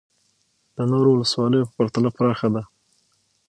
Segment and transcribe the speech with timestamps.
[0.75, 2.63] د نورو ولسوالیو په پرتله پراخه ده